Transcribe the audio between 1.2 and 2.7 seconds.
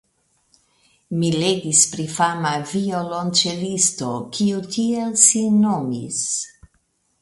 legis pri fama